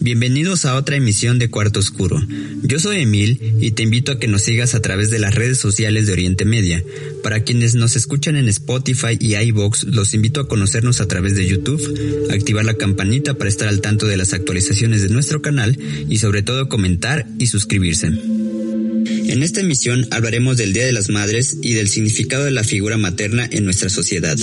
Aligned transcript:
Bienvenidos 0.00 0.64
a 0.64 0.74
otra 0.74 0.96
emisión 0.96 1.38
de 1.38 1.48
Cuarto 1.48 1.80
Oscuro. 1.80 2.20
Yo 2.62 2.78
soy 2.78 3.02
Emil 3.02 3.56
y 3.60 3.70
te 3.70 3.82
invito 3.82 4.12
a 4.12 4.18
que 4.18 4.28
nos 4.28 4.42
sigas 4.42 4.74
a 4.74 4.82
través 4.82 5.10
de 5.10 5.18
las 5.18 5.34
redes 5.34 5.58
sociales 5.58 6.06
de 6.06 6.12
Oriente 6.12 6.44
Media. 6.44 6.84
Para 7.22 7.44
quienes 7.44 7.74
nos 7.74 7.96
escuchan 7.96 8.36
en 8.36 8.48
Spotify 8.48 9.16
y 9.18 9.36
iVoox, 9.36 9.84
los 9.84 10.12
invito 10.14 10.40
a 10.40 10.48
conocernos 10.48 11.00
a 11.00 11.08
través 11.08 11.34
de 11.34 11.46
YouTube, 11.46 12.28
activar 12.30 12.64
la 12.64 12.74
campanita 12.74 13.34
para 13.34 13.48
estar 13.48 13.68
al 13.68 13.80
tanto 13.80 14.06
de 14.06 14.16
las 14.16 14.32
actualizaciones 14.32 15.02
de 15.02 15.08
nuestro 15.08 15.40
canal 15.40 15.78
y 16.08 16.18
sobre 16.18 16.42
todo 16.42 16.68
comentar 16.68 17.26
y 17.38 17.46
suscribirse. 17.46 18.06
En 18.06 19.42
esta 19.42 19.60
emisión 19.60 20.06
hablaremos 20.10 20.56
del 20.56 20.72
Día 20.72 20.86
de 20.86 20.92
las 20.92 21.08
Madres 21.08 21.56
y 21.62 21.74
del 21.74 21.88
significado 21.88 22.44
de 22.44 22.50
la 22.50 22.64
figura 22.64 22.96
materna 22.96 23.48
en 23.50 23.64
nuestra 23.64 23.88
sociedad. 23.88 24.36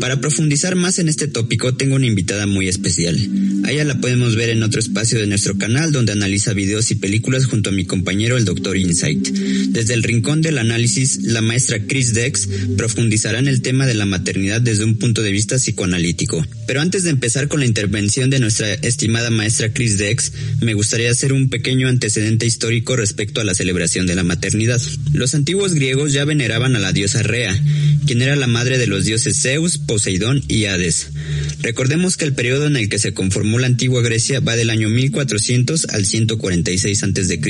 Para 0.00 0.20
profundizar 0.20 0.76
más 0.76 0.98
en 0.98 1.08
este 1.08 1.28
tópico 1.28 1.74
tengo 1.74 1.96
una 1.96 2.06
invitada 2.06 2.46
muy 2.46 2.68
especial. 2.68 3.16
A 3.64 3.84
la 3.84 4.00
podemos 4.00 4.34
ver 4.34 4.50
en 4.50 4.62
otro 4.62 4.80
espacio 4.80 5.20
de 5.20 5.26
nuestro 5.26 5.56
canal 5.56 5.92
donde 5.92 6.12
analiza 6.12 6.52
videos 6.52 6.90
y 6.90 6.96
películas 6.96 7.46
junto 7.46 7.70
a 7.70 7.72
mi 7.72 7.84
compañero 7.84 8.36
el 8.36 8.44
Dr. 8.44 8.76
Insight. 8.76 9.28
Desde 9.28 9.94
el 9.94 10.02
rincón 10.02 10.42
del 10.42 10.58
análisis, 10.58 11.22
la 11.22 11.42
maestra 11.42 11.78
Chris 11.86 12.12
Dex 12.12 12.48
profundizará 12.76 13.38
en 13.38 13.46
el 13.46 13.62
tema 13.62 13.86
de 13.86 13.94
la 13.94 14.06
maternidad 14.06 14.60
desde 14.60 14.84
un 14.84 14.96
punto 14.96 15.22
de 15.22 15.32
vista 15.32 15.56
psicoanalítico. 15.56 16.44
Pero 16.66 16.80
antes 16.80 17.04
de 17.04 17.10
empezar 17.10 17.48
con 17.48 17.60
la 17.60 17.66
intervención 17.66 18.30
de 18.30 18.40
nuestra 18.40 18.74
estimada 18.74 19.30
maestra 19.30 19.72
Chris 19.72 19.98
Dex, 19.98 20.32
me 20.60 20.74
gustaría 20.74 21.10
hacer 21.10 21.32
un 21.32 21.48
pequeño 21.48 21.88
antecedente 21.88 22.46
histórico 22.46 22.96
respecto 22.96 23.40
a 23.40 23.44
la 23.44 23.54
celebración 23.54 24.06
de 24.06 24.14
la 24.14 24.24
maternidad. 24.24 24.80
Los 25.12 25.34
antiguos 25.34 25.74
griegos 25.74 26.12
ya 26.12 26.24
veneraban 26.24 26.74
a 26.74 26.80
la 26.80 26.92
diosa 26.92 27.22
Rea, 27.22 27.58
quien 28.06 28.22
era 28.22 28.36
la 28.36 28.46
madre 28.46 28.78
de 28.78 28.86
los 28.86 29.04
dioses 29.04 29.40
Zeus, 29.40 29.78
Poseidón 29.78 30.42
y 30.48 30.64
Hades. 30.64 31.08
Recordemos 31.60 32.16
que 32.16 32.24
el 32.24 32.32
periodo 32.32 32.66
en 32.66 32.76
el 32.76 32.88
que 32.88 32.98
se 32.98 33.12
conformó 33.14 33.58
la 33.58 33.66
antigua 33.66 34.02
Grecia 34.02 34.40
va 34.40 34.56
del 34.56 34.70
año 34.70 34.88
1400 34.88 35.86
al 35.90 36.06
146 36.06 37.02
a.C. 37.02 37.40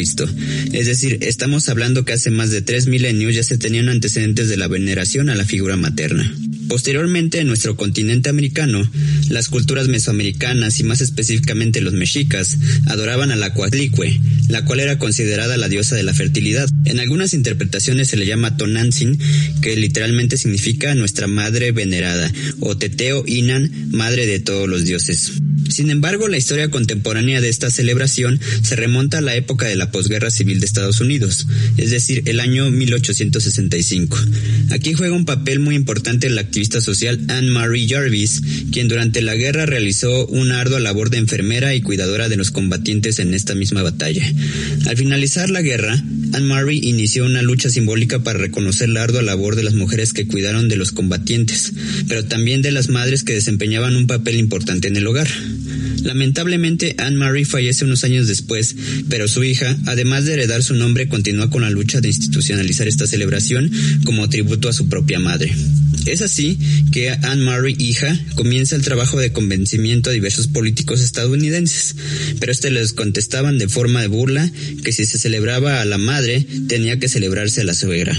Es 0.72 0.86
decir, 0.86 1.18
estamos 1.22 1.68
hablando 1.68 2.04
que 2.04 2.14
hace 2.14 2.30
más 2.30 2.50
de 2.50 2.62
tres 2.62 2.86
milenios 2.86 3.34
ya 3.34 3.42
se 3.42 3.58
tenían 3.58 3.88
antecedentes 3.88 4.48
de 4.48 4.56
la 4.56 4.68
veneración 4.68 5.28
a 5.28 5.34
la 5.34 5.44
figura 5.44 5.76
materna. 5.76 6.34
Posteriormente, 6.68 7.40
en 7.40 7.46
nuestro 7.46 7.76
continente 7.76 8.28
americano, 8.28 8.88
las 9.30 9.48
culturas 9.48 9.88
mesoamericanas 9.88 10.78
y 10.80 10.84
más 10.84 11.00
específicamente 11.00 11.80
los 11.80 11.94
mexicas 11.94 12.56
adoraban 12.86 13.30
a 13.30 13.36
la 13.36 13.54
Coatlicue, 13.54 14.20
la 14.48 14.64
cual 14.64 14.80
era 14.80 14.98
considerada 14.98 15.56
la 15.56 15.68
diosa 15.68 15.96
de 15.96 16.02
la 16.02 16.14
fertilidad. 16.14 16.68
En 16.84 17.00
algunas 17.00 17.32
interpretaciones 17.32 18.08
se 18.08 18.16
le 18.16 18.26
llama 18.26 18.56
Tonantzin, 18.56 19.18
que 19.62 19.76
literalmente 19.76 20.36
significa 20.36 20.94
nuestra 20.94 21.26
madre 21.26 21.72
venerada, 21.72 22.30
o 22.60 22.76
Teteo 22.76 23.24
Inan, 23.26 23.90
madre 23.90 24.26
de 24.26 24.40
todos 24.40 24.68
los 24.68 24.84
dioses. 24.84 25.32
Sin 25.68 25.90
embargo, 25.90 26.28
la 26.28 26.36
historia 26.36 26.70
contemporánea 26.70 27.40
de 27.40 27.48
esta 27.48 27.70
celebración 27.70 28.40
se 28.62 28.76
remonta 28.76 29.18
a 29.18 29.22
la 29.22 29.36
época 29.36 29.66
de 29.66 29.76
la 29.76 29.90
posguerra 29.90 30.30
civil 30.30 30.60
de 30.60 30.66
Estados 30.66 31.00
Unidos, 31.00 31.46
es 31.76 31.90
decir, 31.90 32.22
el 32.26 32.40
año 32.40 32.70
1865. 32.70 34.18
Aquí 34.70 34.94
juega 34.94 35.14
un 35.14 35.24
papel 35.24 35.60
muy 35.60 35.74
importante 35.74 36.28
la 36.30 36.40
activista 36.40 36.80
social 36.80 37.20
Anne 37.28 37.50
Marie 37.50 37.88
Jarvis, 37.88 38.42
quien 38.72 38.88
durante 38.88 39.22
la 39.22 39.34
guerra 39.34 39.66
realizó 39.66 40.26
una 40.26 40.60
ardua 40.60 40.80
labor 40.80 41.10
de 41.10 41.18
enfermera 41.18 41.74
y 41.74 41.82
cuidadora 41.82 42.28
de 42.28 42.36
los 42.36 42.50
combatientes 42.50 43.18
en 43.18 43.34
esta 43.34 43.54
misma 43.54 43.82
batalla. 43.82 44.24
Al 44.86 44.96
finalizar 44.96 45.50
la 45.50 45.62
guerra, 45.62 46.02
Anne 46.32 46.46
Marie 46.46 46.80
inició 46.82 47.24
una 47.24 47.42
lucha 47.42 47.70
simbólica 47.70 48.22
para 48.22 48.38
reconocer 48.38 48.88
la 48.88 49.02
ardua 49.02 49.22
labor 49.22 49.56
de 49.56 49.62
las 49.62 49.74
mujeres 49.74 50.12
que 50.12 50.26
cuidaron 50.26 50.68
de 50.68 50.76
los 50.76 50.92
combatientes, 50.92 51.72
pero 52.06 52.24
también 52.24 52.62
de 52.62 52.72
las 52.72 52.88
madres 52.88 53.22
que 53.22 53.34
desempeñaban 53.34 53.96
un 53.96 54.06
papel 54.06 54.36
importante 54.36 54.88
en 54.88 54.96
el 54.96 55.06
hogar. 55.06 55.28
Lamentablemente, 56.02 56.94
Anne-Marie 56.98 57.44
fallece 57.44 57.84
unos 57.84 58.04
años 58.04 58.26
después, 58.28 58.76
pero 59.08 59.28
su 59.28 59.44
hija, 59.44 59.76
además 59.86 60.24
de 60.24 60.34
heredar 60.34 60.62
su 60.62 60.74
nombre, 60.74 61.08
continúa 61.08 61.50
con 61.50 61.62
la 61.62 61.70
lucha 61.70 62.00
de 62.00 62.08
institucionalizar 62.08 62.88
esta 62.88 63.06
celebración 63.06 63.70
como 64.04 64.28
tributo 64.28 64.68
a 64.68 64.72
su 64.72 64.88
propia 64.88 65.18
madre. 65.18 65.54
Es 66.12 66.22
así 66.22 66.58
que 66.90 67.10
Anne-Marie, 67.10 67.76
hija, 67.78 68.18
comienza 68.34 68.76
el 68.76 68.82
trabajo 68.82 69.18
de 69.18 69.32
convencimiento 69.32 70.10
a 70.10 70.12
diversos 70.12 70.46
políticos 70.46 71.00
estadounidenses, 71.00 71.96
pero 72.40 72.50
este 72.50 72.70
les 72.70 72.92
contestaban 72.92 73.58
de 73.58 73.68
forma 73.68 74.00
de 74.00 74.08
burla 74.08 74.50
que 74.84 74.92
si 74.92 75.04
se 75.04 75.18
celebraba 75.18 75.80
a 75.80 75.84
la 75.84 75.98
madre, 75.98 76.46
tenía 76.68 76.98
que 76.98 77.08
celebrarse 77.08 77.60
a 77.60 77.64
la 77.64 77.74
suegra. 77.74 78.16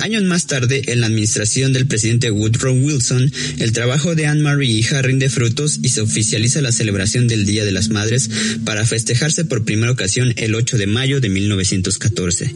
Años 0.00 0.22
más 0.24 0.46
tarde, 0.46 0.82
en 0.86 1.00
la 1.00 1.06
administración 1.06 1.72
del 1.72 1.86
presidente 1.86 2.30
Woodrow 2.30 2.74
Wilson, 2.74 3.32
el 3.58 3.72
trabajo 3.72 4.14
de 4.14 4.26
Anne-Marie 4.26 4.70
hija 4.70 5.00
rinde 5.02 5.28
frutos 5.28 5.78
y 5.82 5.90
se 5.90 6.00
oficializa 6.00 6.60
la 6.60 6.72
celebración 6.72 7.28
del 7.28 7.46
Día 7.46 7.64
de 7.64 7.72
las 7.72 7.90
Madres 7.90 8.28
para 8.64 8.84
festejarse 8.84 9.44
por 9.44 9.64
primera 9.64 9.92
ocasión 9.92 10.34
el 10.36 10.54
8 10.54 10.78
de 10.78 10.86
mayo 10.86 11.20
de 11.20 11.28
1914. 11.28 12.54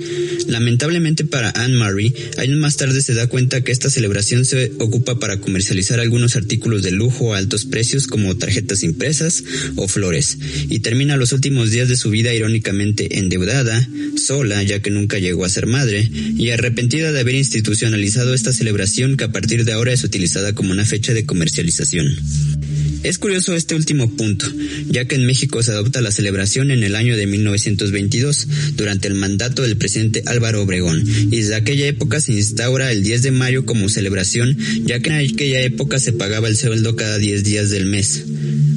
Lamentablemente 0.48 1.24
para 1.24 1.50
Anne-Marie, 1.50 2.12
años 2.38 2.58
más 2.58 2.76
tarde 2.76 3.02
se 3.02 3.14
da 3.14 3.28
cuenta 3.28 3.62
que 3.62 3.72
esta 3.72 3.90
celebración 3.90 4.44
se 4.44 4.72
ocupa 4.78 5.18
para 5.18 5.40
comercializar 5.40 6.00
algunos 6.00 6.36
artículos 6.36 6.82
de 6.82 6.90
lujo 6.90 7.34
a 7.34 7.38
altos 7.38 7.64
precios 7.64 8.06
como 8.06 8.36
tarjetas 8.36 8.82
impresas 8.82 9.44
o 9.76 9.88
flores, 9.88 10.38
y 10.68 10.80
termina 10.80 11.16
los 11.16 11.32
últimos 11.32 11.70
días 11.70 11.88
de 11.88 11.96
su 11.96 12.10
vida 12.10 12.34
irónicamente 12.34 13.18
endeudada, 13.18 13.88
sola 14.16 14.62
ya 14.62 14.80
que 14.80 14.90
nunca 14.90 15.18
llegó 15.18 15.44
a 15.44 15.50
ser 15.50 15.66
madre, 15.66 16.08
y 16.36 16.50
arrepentida 16.50 17.12
de 17.12 17.20
haber 17.20 17.27
institucionalizado 17.36 18.34
esta 18.34 18.52
celebración 18.52 19.16
que 19.16 19.24
a 19.24 19.32
partir 19.32 19.64
de 19.64 19.72
ahora 19.72 19.92
es 19.92 20.04
utilizada 20.04 20.54
como 20.54 20.72
una 20.72 20.84
fecha 20.84 21.14
de 21.14 21.26
comercialización. 21.26 22.06
Es 23.04 23.18
curioso 23.18 23.54
este 23.54 23.74
último 23.74 24.10
punto, 24.10 24.46
ya 24.88 25.04
que 25.04 25.14
en 25.14 25.24
México 25.24 25.62
se 25.62 25.70
adopta 25.70 26.00
la 26.00 26.10
celebración 26.10 26.70
en 26.70 26.82
el 26.82 26.96
año 26.96 27.16
de 27.16 27.26
1922, 27.26 28.48
durante 28.76 29.06
el 29.06 29.14
mandato 29.14 29.62
del 29.62 29.76
presidente 29.76 30.22
Álvaro 30.26 30.62
Obregón, 30.62 31.04
y 31.06 31.36
desde 31.36 31.54
aquella 31.54 31.86
época 31.86 32.20
se 32.20 32.32
instaura 32.32 32.90
el 32.90 33.04
10 33.04 33.22
de 33.22 33.30
mayo 33.30 33.64
como 33.64 33.88
celebración, 33.88 34.56
ya 34.84 34.98
que 35.00 35.10
en 35.10 35.16
aquella 35.16 35.60
época 35.60 36.00
se 36.00 36.12
pagaba 36.12 36.48
el 36.48 36.56
sueldo 36.56 36.96
cada 36.96 37.18
10 37.18 37.44
días 37.44 37.70
del 37.70 37.86
mes. 37.86 38.24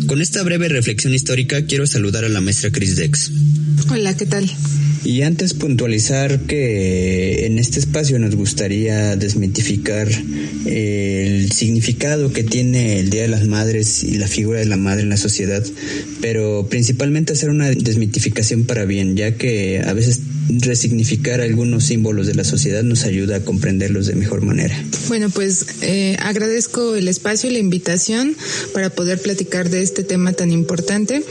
Con 0.06 0.22
esta 0.22 0.44
breve 0.44 0.70
reflexión 0.70 1.14
histórica 1.14 1.66
quiero 1.66 1.88
saludar 1.88 2.24
a 2.24 2.30
la 2.30 2.42
maestra 2.42 2.72
Chris 2.72 2.96
Dex. 2.96 3.32
Hola, 3.90 4.16
¿qué 4.16 4.26
tal? 4.28 4.50
Y 5.04 5.24
antes 5.24 5.54
puntualizar 5.54 6.42
que 6.42 7.46
en 7.46 7.58
este 7.58 7.80
espacio 7.80 8.20
nos 8.20 8.36
gustaría 8.36 9.16
desmitificar 9.16 10.08
el 10.66 11.52
significado 11.52 12.32
que 12.32 12.44
tiene 12.44 13.00
el 13.00 13.10
Día 13.10 13.24
de 13.24 13.28
las 13.28 13.48
Madres 13.48 14.04
y 14.04 14.16
la 14.16 14.28
figura 14.28 14.60
de 14.60 14.66
la 14.66 14.78
madre 14.78 15.02
en 15.02 15.10
la 15.10 15.18
sociedad, 15.18 15.64
pero 16.22 16.68
principalmente 16.70 17.34
hacer 17.34 17.50
una 17.50 17.70
desmitificación 17.70 18.66
para 18.66 18.86
bien, 18.86 19.16
ya 19.16 19.36
que 19.36 19.82
a 19.84 19.94
veces 19.94 20.22
resignificar 20.50 21.42
algunos 21.42 21.86
símbolos 21.86 22.28
de 22.28 22.36
la 22.36 22.44
sociedad 22.44 22.84
nos 22.84 23.04
ayuda 23.04 23.38
a 23.38 23.40
comprenderlos 23.42 24.08
de 24.08 24.16
mejor 24.16 24.42
manera. 24.42 24.78
Bueno, 25.08 25.30
pues 25.30 25.66
eh, 25.82 26.18
agradezco 26.20 26.96
el 26.96 27.08
espacio 27.08 27.50
y 27.50 27.54
la 27.54 27.60
invitación 27.60 28.36
para 28.74 28.90
poder 28.90 29.22
platicar 29.22 29.70
de 29.70 29.82
este 29.82 30.04
tema 30.04 30.34
tan 30.34 30.52
importante. 30.52 31.24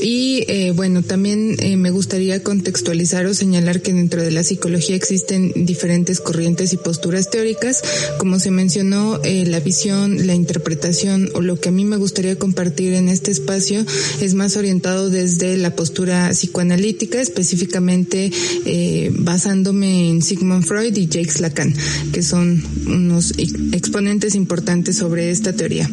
Y 0.00 0.44
eh, 0.48 0.72
bueno, 0.74 1.02
también 1.02 1.56
eh, 1.58 1.76
me 1.76 1.90
gustaría 1.90 2.42
contextualizar 2.42 3.26
o 3.26 3.34
señalar 3.34 3.82
que 3.82 3.92
dentro 3.92 4.22
de 4.22 4.30
la 4.30 4.42
psicología 4.42 4.96
existen 4.96 5.52
diferentes 5.54 6.20
corrientes 6.20 6.72
y 6.72 6.76
posturas 6.76 7.30
teóricas. 7.30 7.82
Como 8.18 8.38
se 8.38 8.50
mencionó, 8.50 9.20
la 9.22 9.60
visión, 9.60 10.26
la 10.26 10.34
interpretación 10.34 11.30
o 11.34 11.40
lo 11.40 11.60
que 11.60 11.68
a 11.68 11.72
mí 11.72 11.84
me 11.84 11.96
gustaría 11.96 12.38
compartir 12.38 12.94
en 12.94 13.08
este 13.08 13.30
espacio 13.30 13.84
es 14.20 14.34
más 14.34 14.56
orientado 14.56 15.10
desde 15.10 15.56
la 15.56 15.74
postura 15.74 16.30
psicoanalítica, 16.30 17.20
específicamente 17.20 18.30
eh, 18.64 19.10
basándome 19.12 20.10
en 20.10 20.22
Sigmund 20.22 20.64
Freud 20.64 20.96
y 20.96 21.06
Jacques 21.06 21.40
Lacan, 21.40 21.74
que 22.12 22.22
son 22.22 22.62
unos 22.86 23.32
exponentes 23.72 24.34
importantes 24.34 24.96
sobre 24.96 25.30
esta 25.30 25.52
teoría. 25.52 25.90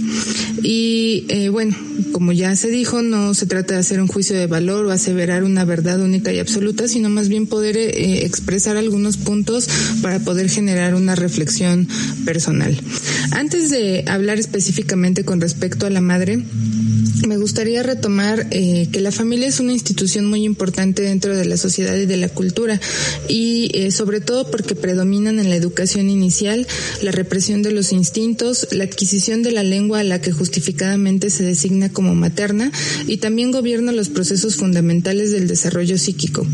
Y 0.61 1.25
eh, 1.29 1.49
bueno, 1.49 1.75
como 2.11 2.31
ya 2.31 2.55
se 2.55 2.69
dijo, 2.69 3.01
no 3.01 3.33
se 3.33 3.45
trata 3.45 3.75
de 3.75 3.79
hacer 3.81 3.92
un 4.01 4.07
juicio 4.07 4.35
de 4.35 4.47
valor 4.47 4.85
o 4.85 4.91
aseverar 4.91 5.43
una 5.43 5.65
verdad 5.65 6.01
única 6.01 6.31
y 6.31 6.39
absoluta, 6.39 6.87
sino 6.87 7.09
más 7.09 7.29
bien 7.29 7.47
poder 7.47 7.77
eh, 7.77 8.25
expresar 8.25 8.77
algunos 8.77 9.17
puntos 9.17 9.67
para 10.01 10.19
poder 10.19 10.49
generar 10.49 10.95
una 10.95 11.15
reflexión 11.15 11.87
personal. 12.25 12.79
Antes 13.31 13.69
de 13.69 14.03
hablar 14.07 14.39
específicamente 14.39 15.23
con 15.23 15.41
respecto 15.41 15.85
a 15.85 15.89
la 15.89 16.01
madre, 16.01 16.43
me 17.27 17.37
gustaría 17.37 17.83
retomar 17.83 18.47
eh, 18.51 18.89
que 18.91 19.01
la 19.01 19.11
familia 19.11 19.47
es 19.47 19.59
una 19.59 19.71
institución 19.71 20.25
muy 20.25 20.43
importante 20.43 21.01
dentro 21.01 21.35
de 21.35 21.45
la 21.45 21.57
sociedad 21.57 21.95
y 21.95 22.05
de 22.05 22.17
la 22.17 22.29
cultura 22.29 22.79
y 23.27 23.71
eh, 23.73 23.91
sobre 23.91 24.19
todo 24.19 24.49
porque 24.51 24.75
predominan 24.75 25.39
en 25.39 25.49
la 25.49 25.55
educación 25.55 26.09
inicial 26.09 26.67
la 27.01 27.11
represión 27.11 27.61
de 27.61 27.71
los 27.71 27.91
instintos, 27.91 28.67
la 28.71 28.83
adquisición 28.83 29.43
de 29.43 29.51
la 29.51 29.63
lengua 29.63 29.99
a 29.99 30.03
la 30.03 30.21
que 30.21 30.31
justificadamente 30.31 31.29
se 31.29 31.43
designa 31.43 31.89
como 31.89 32.15
materna 32.15 32.71
y 33.07 33.17
también 33.17 33.51
gobierna 33.51 33.91
los 33.91 34.09
procesos 34.09 34.57
fundamentales 34.57 35.31
del 35.31 35.47
desarrollo 35.47 35.97
psíquico, 35.97 36.45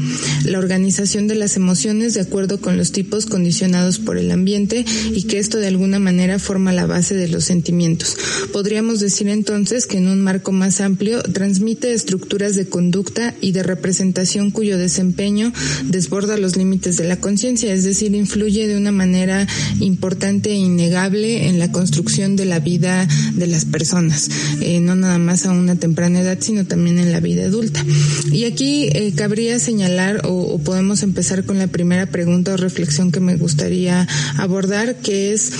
la 0.45 0.59
organización 0.59 1.27
de 1.27 1.35
las 1.35 1.55
emociones 1.55 2.13
de 2.13 2.21
acuerdo 2.21 2.61
con 2.61 2.77
los 2.77 2.91
tipos 2.91 3.25
condicionados 3.25 3.99
por 3.99 4.17
el 4.17 4.31
ambiente 4.31 4.85
y 5.13 5.23
que 5.23 5.39
esto 5.39 5.57
de 5.57 5.67
alguna 5.67 5.99
manera 5.99 6.39
forma 6.39 6.73
la 6.73 6.85
base 6.85 7.15
de 7.15 7.27
los 7.27 7.45
sentimientos. 7.45 8.17
Podríamos 8.53 8.99
decir 8.99 9.27
entonces 9.29 9.87
que 9.87 9.97
en 9.97 10.07
un 10.07 10.21
marco 10.21 10.51
más 10.59 10.81
amplio 10.81 11.23
transmite 11.23 11.93
estructuras 11.93 12.55
de 12.55 12.67
conducta 12.67 13.33
y 13.39 13.53
de 13.53 13.63
representación 13.63 14.51
cuyo 14.51 14.77
desempeño 14.77 15.53
desborda 15.85 16.37
los 16.37 16.57
límites 16.57 16.97
de 16.97 17.07
la 17.07 17.15
conciencia, 17.15 17.73
es 17.73 17.85
decir, 17.85 18.13
influye 18.13 18.67
de 18.67 18.75
una 18.75 18.91
manera 18.91 19.47
importante 19.79 20.51
e 20.51 20.55
innegable 20.55 21.47
en 21.47 21.59
la 21.59 21.71
construcción 21.71 22.35
de 22.35 22.45
la 22.45 22.59
vida 22.59 23.07
de 23.35 23.47
las 23.47 23.63
personas, 23.63 24.29
eh, 24.59 24.81
no 24.81 24.95
nada 24.95 25.17
más 25.17 25.45
a 25.45 25.51
una 25.51 25.77
temprana 25.77 26.19
edad, 26.19 26.37
sino 26.41 26.65
también 26.65 26.99
en 26.99 27.13
la 27.13 27.21
vida 27.21 27.45
adulta. 27.45 27.83
Y 28.31 28.43
aquí 28.43 28.89
eh, 28.91 29.13
cabría 29.15 29.59
señalar 29.59 30.25
o, 30.25 30.33
o 30.33 30.59
podemos 30.59 31.03
empezar 31.03 31.45
con 31.45 31.57
la 31.57 31.67
primera 31.67 32.05
pregunta 32.07 32.53
o 32.53 32.57
reflexión 32.57 33.13
que 33.13 33.21
me 33.21 33.37
gustaría 33.37 34.07
abordar, 34.35 34.97
que 34.97 35.31
es, 35.31 35.53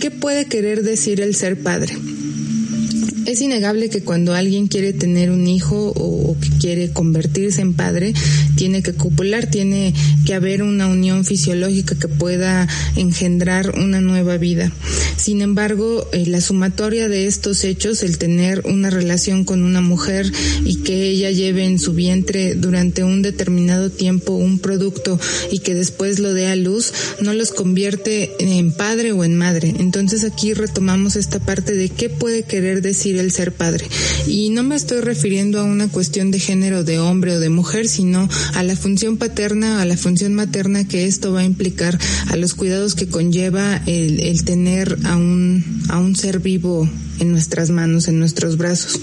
¿qué 0.00 0.12
puede 0.12 0.46
querer 0.46 0.84
decir 0.84 1.20
el 1.20 1.34
ser 1.34 1.60
padre? 1.60 1.98
Es 3.26 3.40
innegable 3.40 3.88
que 3.88 4.02
cuando 4.02 4.34
alguien 4.34 4.66
quiere 4.66 4.92
tener 4.92 5.30
un 5.30 5.46
hijo 5.46 5.92
o, 5.96 6.36
que 6.38 6.50
quiere 6.60 6.90
convertirse 6.90 7.62
en 7.62 7.72
padre, 7.72 8.12
tiene 8.54 8.82
que 8.82 8.92
copular, 8.92 9.50
tiene 9.50 9.94
que 10.26 10.34
haber 10.34 10.62
una 10.62 10.88
unión 10.88 11.24
fisiológica 11.24 11.94
que 11.94 12.08
pueda 12.08 12.68
engendrar 12.96 13.78
una 13.78 14.02
nueva 14.02 14.36
vida. 14.36 14.70
Sin 15.16 15.40
embargo, 15.40 16.06
eh, 16.12 16.26
la 16.26 16.42
sumatoria 16.42 17.08
de 17.08 17.26
estos 17.26 17.64
hechos, 17.64 18.02
el 18.02 18.18
tener 18.18 18.62
una 18.66 18.90
relación 18.90 19.44
con 19.44 19.62
una 19.62 19.80
mujer 19.80 20.30
y 20.64 20.76
que 20.76 21.08
ella 21.08 21.30
lleve 21.30 21.64
en 21.64 21.78
su 21.78 21.94
vientre 21.94 22.54
durante 22.54 23.04
un 23.04 23.22
determinado 23.22 23.90
tiempo 23.90 24.34
un 24.34 24.58
producto 24.58 25.18
y 25.50 25.60
que 25.60 25.74
después 25.74 26.18
lo 26.18 26.34
dé 26.34 26.48
a 26.48 26.56
luz, 26.56 26.92
no 27.20 27.32
los 27.32 27.52
convierte 27.52 28.32
en 28.38 28.72
padre 28.72 29.12
o 29.12 29.24
en 29.24 29.36
madre. 29.36 29.74
Entonces 29.78 30.24
aquí 30.24 30.52
retomamos 30.52 31.16
esta 31.16 31.38
parte 31.38 31.74
de 31.74 31.88
qué 31.88 32.10
puede 32.10 32.42
querer 32.42 32.82
decir 32.82 33.13
el 33.20 33.32
ser 33.32 33.52
padre. 33.52 33.86
Y 34.26 34.50
no 34.50 34.62
me 34.62 34.76
estoy 34.76 35.00
refiriendo 35.00 35.60
a 35.60 35.64
una 35.64 35.88
cuestión 35.88 36.30
de 36.30 36.38
género 36.38 36.84
de 36.84 36.98
hombre 36.98 37.36
o 37.36 37.40
de 37.40 37.50
mujer, 37.50 37.88
sino 37.88 38.28
a 38.54 38.62
la 38.62 38.76
función 38.76 39.16
paterna, 39.16 39.80
a 39.80 39.84
la 39.84 39.96
función 39.96 40.34
materna 40.34 40.86
que 40.86 41.06
esto 41.06 41.32
va 41.32 41.40
a 41.40 41.44
implicar, 41.44 41.98
a 42.28 42.36
los 42.36 42.54
cuidados 42.54 42.94
que 42.94 43.08
conlleva 43.08 43.76
el, 43.86 44.20
el 44.20 44.44
tener 44.44 44.98
a 45.04 45.16
un, 45.16 45.83
a 45.88 45.98
un 45.98 46.16
ser 46.16 46.40
vivo 46.40 46.88
en 47.20 47.30
nuestras 47.30 47.70
manos, 47.70 48.08
en 48.08 48.18
nuestros 48.18 48.56
brazos. 48.56 49.00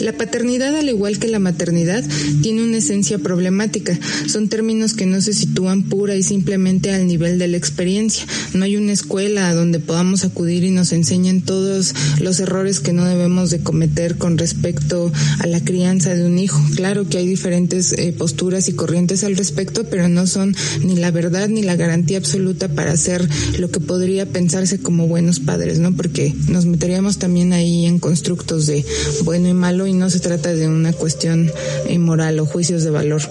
La 0.00 0.12
paternidad, 0.12 0.74
al 0.76 0.88
igual 0.88 1.18
que 1.18 1.28
la 1.28 1.38
maternidad, 1.38 2.02
tiene 2.42 2.64
una 2.64 2.78
esencia 2.78 3.18
problemática. 3.18 3.98
Son 4.26 4.48
términos 4.48 4.94
que 4.94 5.06
no 5.06 5.20
se 5.20 5.32
sitúan 5.32 5.84
pura 5.84 6.16
y 6.16 6.22
simplemente 6.22 6.92
al 6.92 7.06
nivel 7.06 7.38
de 7.38 7.48
la 7.48 7.56
experiencia. 7.56 8.26
No 8.54 8.64
hay 8.64 8.76
una 8.76 8.92
escuela 8.92 9.54
donde 9.54 9.80
podamos 9.80 10.24
acudir 10.24 10.64
y 10.64 10.70
nos 10.70 10.92
enseñen 10.92 11.42
todos 11.42 11.94
los 12.20 12.40
errores 12.40 12.80
que 12.80 12.92
no 12.92 13.04
debemos 13.04 13.50
de 13.50 13.60
cometer 13.60 14.16
con 14.16 14.36
respecto 14.36 15.12
a 15.38 15.46
la 15.46 15.62
crianza 15.62 16.14
de 16.14 16.26
un 16.26 16.38
hijo. 16.38 16.60
Claro 16.74 17.08
que 17.08 17.18
hay 17.18 17.26
diferentes 17.26 17.92
eh, 17.92 18.12
posturas 18.16 18.68
y 18.68 18.72
corrientes 18.72 19.24
al 19.24 19.36
respecto, 19.36 19.84
pero 19.84 20.08
no 20.08 20.26
son 20.26 20.56
ni 20.82 20.96
la 20.96 21.10
verdad 21.10 21.48
ni 21.48 21.62
la 21.62 21.76
garantía 21.76 22.18
absoluta 22.18 22.68
para 22.68 22.96
ser 22.96 23.28
lo 23.58 23.70
que 23.70 23.80
podría 23.80 24.26
pensarse 24.26 24.78
como 24.78 25.06
buenos 25.06 25.40
padres, 25.40 25.78
¿no? 25.78 25.94
Porque 26.04 26.34
nos 26.48 26.66
meteríamos 26.66 27.16
también 27.16 27.54
ahí 27.54 27.86
en 27.86 27.98
constructos 27.98 28.66
de 28.66 28.84
bueno 29.22 29.48
y 29.48 29.54
malo 29.54 29.86
y 29.86 29.94
no 29.94 30.10
se 30.10 30.20
trata 30.20 30.52
de 30.52 30.68
una 30.68 30.92
cuestión 30.92 31.50
eh, 31.88 31.98
moral 31.98 32.38
o 32.40 32.44
juicios 32.44 32.84
de 32.84 32.90
valor. 32.90 33.22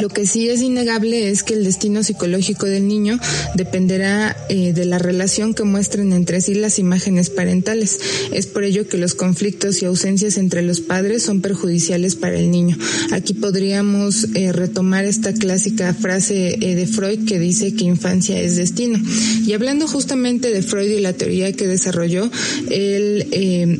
Lo 0.00 0.08
que 0.10 0.26
sí 0.26 0.48
es 0.48 0.60
innegable 0.60 1.30
es 1.30 1.42
que 1.42 1.54
el 1.54 1.64
destino 1.64 2.02
psicológico 2.02 2.66
del 2.66 2.86
niño 2.86 3.18
dependerá 3.54 4.36
eh, 4.48 4.72
de 4.74 4.84
la 4.84 4.98
relación 4.98 5.54
que 5.54 5.64
muestren 5.64 6.12
entre 6.12 6.40
sí 6.40 6.54
las 6.54 6.78
imágenes 6.78 7.30
parentales. 7.30 7.98
Es 8.32 8.46
por 8.46 8.64
ello 8.64 8.88
que 8.88 8.98
los 8.98 9.14
conflictos 9.14 9.80
y 9.80 9.86
ausencias 9.86 10.36
entre 10.36 10.62
los 10.62 10.80
padres 10.80 11.22
son 11.22 11.40
perjudiciales 11.40 12.14
para 12.14 12.38
el 12.38 12.50
niño. 12.50 12.76
Aquí 13.12 13.32
podríamos 13.32 14.26
eh, 14.34 14.52
retomar 14.52 15.06
esta 15.06 15.32
clásica 15.32 15.94
frase 15.94 16.58
eh, 16.60 16.74
de 16.74 16.86
Freud 16.86 17.24
que 17.26 17.38
dice 17.38 17.74
que 17.74 17.84
infancia 17.84 18.38
es 18.38 18.56
destino. 18.56 19.00
Y 19.46 19.54
hablando 19.54 19.88
justamente 19.88 20.52
de 20.52 20.62
Freud 20.62 20.90
y 20.90 21.00
la 21.00 21.14
teoría 21.14 21.52
que 21.52 21.66
desarrolló, 21.66 22.30
él 22.70 23.28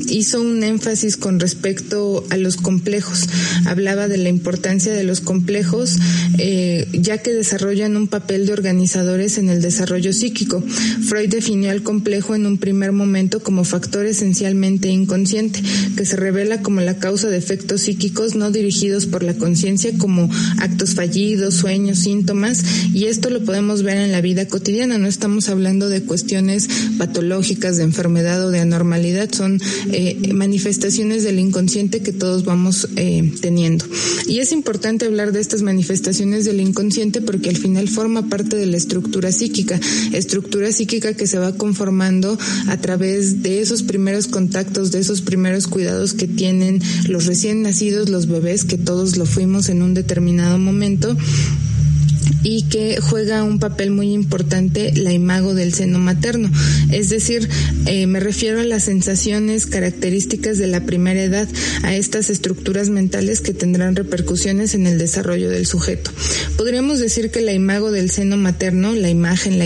hizo 0.09 0.41
un 0.41 0.63
énfasis 0.63 1.17
con 1.17 1.39
respecto 1.39 2.25
a 2.29 2.37
los 2.37 2.55
complejos. 2.55 3.27
Hablaba 3.65 4.07
de 4.07 4.17
la 4.17 4.29
importancia 4.29 4.93
de 4.93 5.03
los 5.03 5.21
complejos 5.21 5.97
eh, 6.37 6.87
ya 6.93 7.17
que 7.19 7.33
desarrollan 7.33 7.97
un 7.97 8.07
papel 8.07 8.45
de 8.45 8.53
organizadores 8.53 9.37
en 9.37 9.49
el 9.49 9.61
desarrollo 9.61 10.13
psíquico. 10.13 10.63
Freud 11.07 11.29
definió 11.29 11.71
al 11.71 11.83
complejo 11.83 12.35
en 12.35 12.45
un 12.45 12.57
primer 12.57 12.91
momento 12.91 13.41
como 13.41 13.63
factor 13.63 14.05
esencialmente 14.05 14.89
inconsciente, 14.89 15.61
que 15.95 16.05
se 16.05 16.15
revela 16.15 16.61
como 16.61 16.81
la 16.81 16.97
causa 16.97 17.29
de 17.29 17.37
efectos 17.37 17.81
psíquicos 17.81 18.35
no 18.35 18.51
dirigidos 18.51 19.05
por 19.05 19.23
la 19.23 19.33
conciencia 19.33 19.91
como 19.97 20.29
actos 20.59 20.95
fallidos, 20.95 21.55
sueños, 21.55 21.99
síntomas, 21.99 22.63
y 22.93 23.05
esto 23.05 23.29
lo 23.29 23.43
podemos 23.43 23.83
ver 23.83 23.97
en 23.97 24.11
la 24.11 24.21
vida 24.21 24.47
cotidiana, 24.47 24.97
no 24.97 25.07
estamos 25.07 25.49
hablando 25.49 25.89
de 25.89 26.03
cuestiones 26.03 26.67
patológicas, 26.97 27.77
de 27.77 27.83
enfermedad 27.83 28.45
o 28.45 28.51
de 28.51 28.59
anormalidad, 28.59 29.31
son 29.31 29.59
eh, 29.91 30.31
manifestaciones 30.33 31.23
del 31.23 31.39
inconsciente 31.39 32.01
que 32.01 32.13
todos 32.13 32.45
vamos 32.45 32.87
eh, 32.95 33.33
teniendo. 33.41 33.85
Y 34.27 34.39
es 34.39 34.51
importante 34.51 35.05
hablar 35.05 35.31
de 35.31 35.39
estas 35.39 35.61
manifestaciones 35.61 35.96
manifestaciones 35.97 36.45
del 36.45 36.61
inconsciente 36.61 37.21
porque 37.21 37.49
al 37.49 37.57
final 37.57 37.87
forma 37.87 38.29
parte 38.29 38.55
de 38.55 38.67
la 38.67 38.77
estructura 38.77 39.31
psíquica, 39.31 39.79
estructura 40.13 40.71
psíquica 40.71 41.15
que 41.15 41.25
se 41.25 41.39
va 41.39 41.53
conformando 41.53 42.37
a 42.67 42.77
través 42.77 43.41
de 43.41 43.61
esos 43.61 43.81
primeros 43.81 44.27
contactos, 44.27 44.91
de 44.91 44.99
esos 44.99 45.21
primeros 45.21 45.67
cuidados 45.67 46.13
que 46.13 46.27
tienen 46.27 46.79
los 47.07 47.25
recién 47.25 47.63
nacidos, 47.63 48.09
los 48.09 48.27
bebés, 48.27 48.63
que 48.63 48.77
todos 48.77 49.17
lo 49.17 49.25
fuimos 49.25 49.69
en 49.69 49.81
un 49.81 49.95
determinado 49.95 50.59
momento 50.59 51.17
y 52.49 52.61
que 52.61 53.01
juega 53.01 53.43
un 53.43 53.59
papel 53.59 53.91
muy 53.91 54.13
importante 54.13 54.93
la 54.95 55.11
imago 55.11 55.53
del 55.53 55.73
seno 55.73 55.99
materno. 55.99 56.49
Es 56.93 57.09
decir, 57.09 57.49
eh, 57.87 58.07
me 58.07 58.21
refiero 58.21 58.61
a 58.61 58.63
las 58.63 58.83
sensaciones 58.83 59.65
características 59.65 60.57
de 60.57 60.67
la 60.67 60.85
primera 60.85 61.21
edad, 61.21 61.49
a 61.83 61.93
estas 61.93 62.29
estructuras 62.29 62.87
mentales 62.87 63.41
que 63.41 63.53
tendrán 63.53 63.97
repercusiones 63.97 64.75
en 64.75 64.87
el 64.87 64.97
desarrollo 64.97 65.49
del 65.49 65.65
sujeto. 65.65 66.09
Podríamos 66.55 66.99
decir 66.99 67.31
que 67.31 67.41
la 67.41 67.51
imago 67.51 67.91
del 67.91 68.11
seno 68.11 68.37
materno, 68.37 68.93
la 68.93 69.09
imagen, 69.09 69.59
la, 69.59 69.65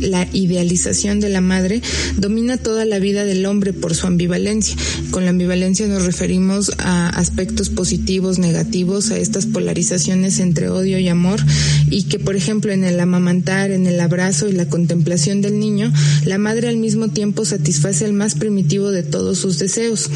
la 0.00 0.26
idealización 0.32 1.20
de 1.20 1.28
la 1.28 1.42
madre, 1.42 1.82
domina 2.16 2.56
toda 2.56 2.86
la 2.86 2.98
vida 2.98 3.26
del 3.26 3.44
hombre 3.44 3.74
por 3.74 3.94
su 3.94 4.06
ambivalencia. 4.06 4.74
Con 5.10 5.24
la 5.24 5.30
ambivalencia 5.30 5.86
nos 5.86 6.06
referimos 6.06 6.72
a 6.78 7.10
aspectos 7.10 7.68
positivos, 7.68 8.38
negativos, 8.38 9.10
a 9.10 9.18
estas 9.18 9.44
polarizaciones 9.44 10.38
entre 10.38 10.70
odio 10.70 10.98
y 10.98 11.08
amor 11.08 11.38
y 11.90 12.04
que, 12.04 12.21
por 12.24 12.36
ejemplo, 12.36 12.72
en 12.72 12.84
el 12.84 12.98
amamantar, 13.00 13.70
en 13.70 13.86
el 13.86 14.00
abrazo 14.00 14.48
y 14.48 14.52
la 14.52 14.68
contemplación 14.68 15.40
del 15.40 15.58
niño, 15.58 15.92
la 16.24 16.38
madre 16.38 16.68
al 16.68 16.76
mismo 16.76 17.08
tiempo 17.08 17.44
satisface 17.44 18.04
el 18.04 18.12
más 18.12 18.34
primitivo 18.34 18.90
de 18.90 19.02
todos 19.02 19.38
sus 19.38 19.58
deseos. 19.58 20.10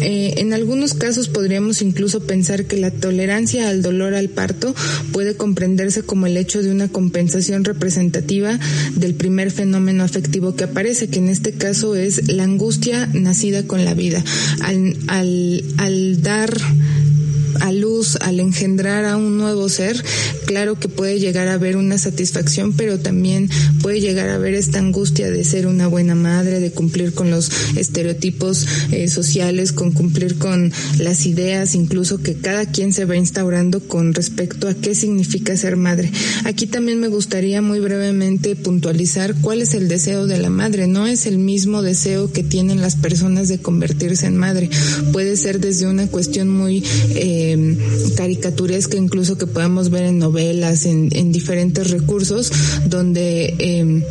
Eh, 0.00 0.34
en 0.38 0.52
algunos 0.52 0.94
casos 0.94 1.28
podríamos 1.28 1.82
incluso 1.82 2.20
pensar 2.20 2.66
que 2.66 2.76
la 2.76 2.90
tolerancia 2.90 3.68
al 3.68 3.82
dolor 3.82 4.14
al 4.14 4.28
parto 4.28 4.74
puede 5.12 5.36
comprenderse 5.36 6.02
como 6.02 6.26
el 6.26 6.36
hecho 6.36 6.62
de 6.62 6.70
una 6.70 6.88
compensación 6.88 7.64
representativa 7.64 8.58
del 8.94 9.14
primer 9.14 9.50
fenómeno 9.50 10.04
afectivo 10.04 10.54
que 10.56 10.64
aparece, 10.64 11.08
que 11.08 11.18
en 11.18 11.28
este 11.28 11.52
caso 11.52 11.94
es 11.94 12.28
la 12.28 12.44
angustia 12.44 13.06
nacida 13.12 13.66
con 13.66 13.84
la 13.84 13.94
vida. 13.94 14.22
Al, 14.60 16.22
dar 16.22 16.56
a 17.60 17.72
luz, 17.72 18.16
al 18.16 18.40
engendrar 18.40 19.04
a 19.04 19.16
un 19.16 19.38
nuevo 19.38 19.68
ser, 19.68 20.02
claro 20.44 20.78
que 20.78 20.88
puede 20.88 21.18
llegar 21.18 21.48
a 21.48 21.54
haber 21.54 21.76
una 21.76 21.98
satisfacción, 21.98 22.72
pero 22.72 22.98
también 22.98 23.48
puede 23.82 24.00
llegar 24.00 24.28
a 24.28 24.34
haber 24.36 24.54
esta 24.54 24.78
angustia 24.78 25.30
de 25.30 25.44
ser 25.44 25.66
una 25.66 25.86
buena 25.86 26.14
madre, 26.14 26.60
de 26.60 26.70
cumplir 26.70 27.14
con 27.14 27.30
los 27.30 27.50
estereotipos 27.76 28.66
eh, 28.92 29.08
sociales, 29.08 29.72
con 29.72 29.92
cumplir 29.92 30.38
con 30.38 30.72
las 30.98 31.26
ideas, 31.26 31.74
incluso 31.74 32.18
que 32.18 32.34
cada 32.34 32.66
quien 32.66 32.92
se 32.92 33.04
va 33.04 33.16
instaurando 33.16 33.80
con 33.80 34.14
respecto 34.14 34.68
a 34.68 34.74
qué 34.74 34.94
significa 34.94 35.56
ser 35.56 35.76
madre. 35.76 36.10
Aquí 36.44 36.66
también 36.66 37.00
me 37.00 37.08
gustaría 37.08 37.62
muy 37.62 37.80
brevemente 37.80 38.56
puntualizar 38.56 39.34
cuál 39.40 39.62
es 39.62 39.74
el 39.74 39.88
deseo 39.88 40.26
de 40.26 40.38
la 40.38 40.50
madre. 40.50 40.86
No 40.86 41.06
es 41.06 41.26
el 41.26 41.38
mismo 41.38 41.82
deseo 41.82 42.30
que 42.32 42.42
tienen 42.42 42.80
las 42.80 42.96
personas 42.96 43.48
de 43.48 43.58
convertirse 43.58 44.26
en 44.26 44.36
madre. 44.36 44.70
Puede 45.12 45.36
ser 45.36 45.60
desde 45.60 45.86
una 45.86 46.06
cuestión 46.06 46.48
muy 46.48 46.82
eh, 47.10 47.76
caricaturesca, 48.16 48.96
incluso 48.96 49.38
que 49.38 49.46
podemos 49.46 49.90
ver 49.90 50.04
en 50.04 50.18
novelas, 50.18 50.33
en, 50.38 51.32
diferentes 51.32 51.90
recursos, 51.90 52.50
donde 52.86 53.54
eh, 53.58 54.04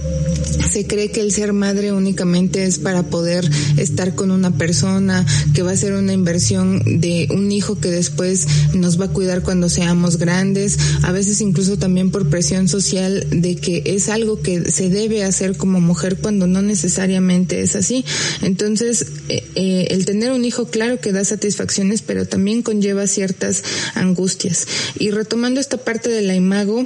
se 0.70 0.86
cree 0.88 1.12
que 1.12 1.22
el 1.22 1.32
ser 1.32 1.53
madre 1.53 1.92
únicamente 1.92 2.63
es 2.63 2.80
para 2.80 3.03
poder 3.03 3.50
estar 3.77 4.15
con 4.15 4.32
una 4.32 4.51
persona, 4.58 5.25
que 5.53 5.62
va 5.62 5.72
a 5.72 5.77
ser 5.77 5.94
una 5.94 6.13
inversión 6.13 6.82
de 7.01 7.27
un 7.32 7.51
hijo 7.51 7.80
que 7.80 7.89
después 7.89 8.48
nos 8.74 9.00
va 9.00 9.06
a 9.06 9.10
cuidar 9.10 9.44
cuando 9.44 9.70
seamos 9.70 10.18
grandes, 10.18 10.77
a 11.03 11.12
veces 11.12 11.42
incluso 11.42 11.77
también 11.77 12.12
por 12.12 12.30
presión 12.30 12.68
social 12.68 13.25
de 13.30 13.56
que 13.56 13.84
es 13.86 14.10
algo 14.10 14.42
que 14.42 14.72
se 14.72 14.89
debe 14.89 15.24
hacer 15.24 15.58
como 15.58 15.82
mujer 15.82 16.18
cuando 16.18 16.48
no 16.48 16.62
necesariamente 16.62 17.62
es 17.62 17.75
así. 17.75 18.06
Entonces, 18.42 19.06
eh, 19.30 19.44
eh, 19.56 19.88
el 19.92 20.06
tener 20.06 20.32
un 20.32 20.46
hijo 20.46 20.65
claro 20.65 21.00
que 21.00 21.12
da 21.12 21.24
satisfacciones, 21.24 22.01
pero 22.01 22.25
también 22.25 22.62
conlleva 22.62 23.08
ciertas 23.08 23.63
angustias. 23.96 24.68
Y 24.98 25.12
retomando 25.12 25.60
esta 25.60 25.77
parte 25.77 26.10
de 26.13 26.22
la 26.22 26.36
imago 26.36 26.86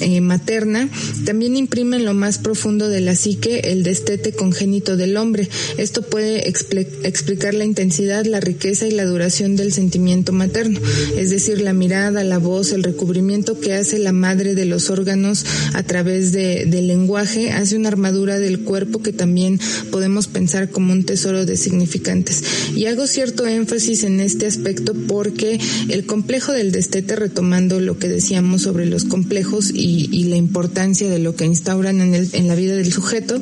eh, 0.00 0.20
materna, 0.20 0.88
también 1.24 1.56
imprime 1.56 1.96
en 1.96 2.04
lo 2.04 2.14
más 2.14 2.38
profundo 2.38 2.88
de 2.88 3.00
la 3.00 3.16
psique 3.16 3.60
el 3.64 3.82
destete 3.82 4.32
congénito 4.32 4.96
del 4.96 5.16
hombre. 5.16 5.48
Esto 5.78 6.02
puede 6.02 6.48
explicar 6.48 7.54
la 7.54 7.64
intensidad, 7.64 8.24
la 8.26 8.40
riqueza 8.40 8.86
y 8.86 8.92
la 8.92 9.04
duración 9.04 9.56
del 9.56 9.72
sentimiento 9.72 10.32
materno, 10.32 10.80
es 11.16 11.30
decir, 11.30 11.60
la 11.60 11.72
mirada, 11.72 12.24
la 12.24 12.38
voz, 12.38 12.72
el 12.72 12.82
recubrimiento 12.82 13.58
que 13.60 13.74
hace 13.74 13.98
la 13.98 14.12
madre 14.12 14.54
de 14.54 14.66
los 14.66 14.90
órganos 14.90 15.44
a 15.74 15.82
través 15.82 16.32
de, 16.32 16.66
del 16.66 16.86
lenguaje, 16.86 17.50
hace 17.52 17.76
una 17.76 17.88
armadura 17.88 18.38
del 18.38 18.60
cuerpo 18.60 19.02
que 19.02 19.12
también 19.12 19.58
podemos 19.90 20.26
pensar 20.28 20.70
como 20.70 20.92
un 20.92 21.04
tesoro 21.04 21.46
de 21.46 21.56
significantes. 21.56 22.42
Y 22.74 22.86
hago 22.86 23.06
cierto 23.06 23.46
énfasis 23.46 24.04
en 24.04 24.20
este 24.20 24.46
aspecto 24.46 24.94
porque 25.08 25.58
el 25.88 26.06
complejo 26.06 26.52
del 26.52 26.72
destete, 26.72 27.16
retomando 27.16 27.80
lo 27.80 27.98
que 27.98 28.08
decíamos 28.08 28.65
sobre 28.66 28.86
los 28.86 29.04
complejos 29.04 29.70
y, 29.72 30.24
la 30.26 30.34
importancia 30.34 31.08
de 31.08 31.20
lo 31.20 31.36
que 31.36 31.44
instauran 31.44 32.00
en, 32.00 32.12
el, 32.12 32.28
en 32.32 32.48
la 32.48 32.56
vida 32.56 32.74
del 32.74 32.92
sujeto, 32.92 33.40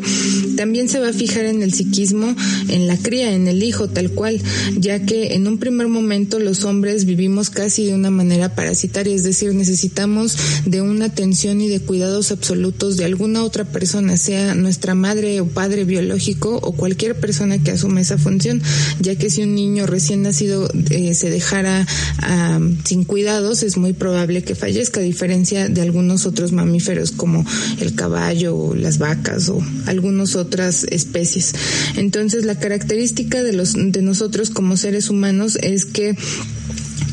también 0.54 0.90
se 0.90 1.00
va 1.00 1.08
a 1.08 1.12
fijar 1.14 1.46
en 1.46 1.62
el 1.62 1.72
psiquismo, 1.72 2.36
en 2.68 2.86
la 2.86 2.98
cría, 2.98 3.32
en 3.32 3.48
el 3.48 3.62
hijo 3.62 3.88
tal 3.88 4.10
cual, 4.10 4.38
ya 4.76 5.06
que 5.06 5.32
en 5.32 5.46
un 5.46 5.56
primer 5.56 5.88
momento 5.88 6.38
los 6.38 6.64
hombres 6.64 7.06
vivimos 7.06 7.48
casi 7.48 7.86
de 7.86 7.94
una 7.94 8.10
manera 8.10 8.54
parasitaria, 8.54 9.14
es 9.14 9.22
decir, 9.22 9.54
necesitamos 9.54 10.36
de 10.66 10.82
una 10.82 11.06
atención 11.06 11.62
y 11.62 11.68
de 11.68 11.80
cuidados 11.80 12.30
absolutos 12.30 12.98
de 12.98 13.06
alguna 13.06 13.44
otra 13.44 13.64
persona, 13.64 14.18
sea 14.18 14.54
nuestra 14.54 14.94
madre 14.94 15.40
o 15.40 15.46
padre 15.46 15.84
biológico 15.84 16.56
o 16.62 16.72
cualquier 16.72 17.18
persona 17.18 17.62
que 17.62 17.70
asume 17.70 18.02
esa 18.02 18.18
función, 18.18 18.60
ya 19.00 19.16
que 19.16 19.30
si 19.30 19.42
un 19.42 19.54
niño 19.54 19.86
recién 19.86 20.20
nacido 20.20 20.70
eh, 20.90 21.14
se 21.14 21.30
dejara 21.30 21.86
ah, 22.18 22.60
sin 22.84 23.04
cuidados, 23.04 23.62
es 23.62 23.78
muy 23.78 23.94
probable 23.94 24.42
que 24.42 24.54
fallezca, 24.54 25.00
diferencia 25.14 25.68
de 25.68 25.80
algunos 25.80 26.26
otros 26.26 26.50
mamíferos 26.50 27.12
como 27.12 27.46
el 27.80 27.94
caballo 27.94 28.74
las 28.74 28.98
vacas 28.98 29.48
o 29.48 29.62
algunas 29.86 30.34
otras 30.34 30.82
especies. 30.90 31.54
Entonces, 31.96 32.44
la 32.44 32.58
característica 32.58 33.40
de 33.44 33.52
los 33.52 33.74
de 33.74 34.02
nosotros 34.02 34.50
como 34.50 34.76
seres 34.76 35.10
humanos 35.10 35.56
es 35.62 35.84
que 35.84 36.16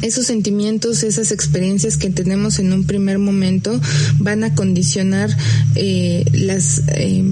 esos 0.02 0.26
sentimientos, 0.26 1.04
esas 1.04 1.32
experiencias 1.32 1.98
que 1.98 2.10
tenemos 2.10 2.58
en 2.58 2.74
un 2.74 2.86
primer 2.86 3.20
momento 3.20 3.80
van 4.18 4.44
a 4.44 4.56
condicionar 4.56 5.30
eh, 5.76 6.26
las 6.34 6.82
eh, 6.88 7.24